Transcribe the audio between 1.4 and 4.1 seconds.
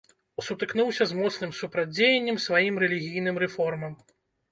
супрацьдзеяннем сваім рэлігійным рэформам.